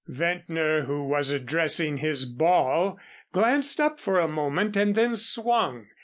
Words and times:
Ventnor, 0.07 0.85
who 0.85 1.03
was 1.03 1.29
addressing 1.29 1.97
his 1.97 2.25
ball, 2.25 2.97
glanced 3.33 3.79
up 3.79 3.99
for 3.99 4.19
a 4.19 4.27
moment 4.27 4.75
and 4.75 4.95
then 4.95 5.15
swung. 5.15 5.85